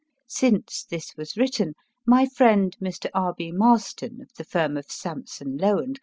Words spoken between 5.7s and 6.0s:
& Co.